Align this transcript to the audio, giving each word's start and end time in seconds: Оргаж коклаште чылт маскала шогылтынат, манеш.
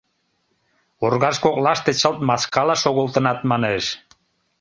Оргаж 1.05 1.35
коклаште 1.43 1.91
чылт 1.99 2.19
маскала 2.29 2.75
шогылтынат, 2.83 3.39
манеш. 3.49 3.85